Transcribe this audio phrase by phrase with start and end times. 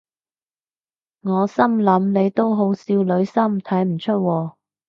[1.21, 4.53] 我心諗你都好少女心睇唔出喎